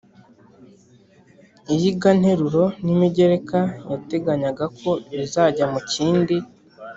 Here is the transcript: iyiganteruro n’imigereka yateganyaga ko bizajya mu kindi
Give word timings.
iyiganteruro 1.73 2.63
n’imigereka 2.83 3.59
yateganyaga 3.89 4.65
ko 4.79 4.91
bizajya 5.17 5.65
mu 5.73 5.79
kindi 5.91 6.35